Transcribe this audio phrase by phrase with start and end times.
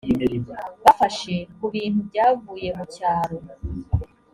[0.83, 3.37] bafashe ku bintu byavuye mu cyaro